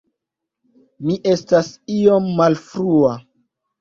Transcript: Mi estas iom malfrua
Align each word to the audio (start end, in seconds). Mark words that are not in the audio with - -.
Mi 1.09 1.17
estas 1.33 1.71
iom 1.99 2.33
malfrua 2.41 3.17